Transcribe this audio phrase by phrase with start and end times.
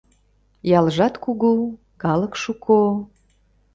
[0.77, 1.51] Ялжат кугу,
[2.01, 2.81] калык шуко